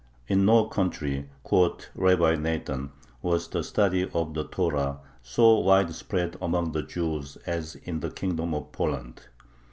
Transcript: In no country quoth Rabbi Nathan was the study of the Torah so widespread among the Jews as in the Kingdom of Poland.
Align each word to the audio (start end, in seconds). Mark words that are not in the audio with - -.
In 0.27 0.45
no 0.45 0.65
country 0.65 1.29
quoth 1.43 1.89
Rabbi 1.93 2.33
Nathan 2.33 2.91
was 3.21 3.47
the 3.47 3.63
study 3.63 4.09
of 4.15 4.33
the 4.33 4.45
Torah 4.45 4.97
so 5.21 5.59
widespread 5.59 6.37
among 6.41 6.71
the 6.71 6.81
Jews 6.81 7.35
as 7.45 7.75
in 7.75 7.99
the 7.99 8.09
Kingdom 8.09 8.55
of 8.55 8.71
Poland. 8.71 9.27